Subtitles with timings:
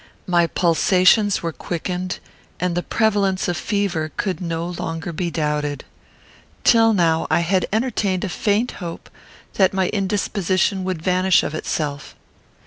[0.25, 2.17] My pulsations were quickened,
[2.59, 5.83] and the prevalence of fever could no longer be doubted.
[6.63, 9.11] Till now, I had entertained a faint hope
[9.61, 12.15] that my indisposition would vanish of itself.